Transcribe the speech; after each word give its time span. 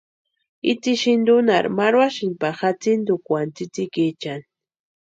Itsï 0.71 0.93
sïntunharhi 1.03 1.73
marhuasïnti 1.79 2.39
pari 2.41 2.57
jatsïntukwani 2.59 3.51
tsïtsïkiechani. 3.55 4.45